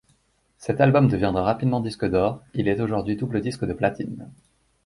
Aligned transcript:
Cet 0.57 0.81
album 0.81 1.07
deviendra 1.09 1.43
rapidement 1.43 1.79
disque 1.79 2.09
d'or, 2.09 2.41
il 2.55 2.67
est 2.67 2.81
aujourd'hui 2.81 3.15
double 3.17 3.39
disque 3.39 3.65
de 3.67 3.73
platine. 3.73 4.31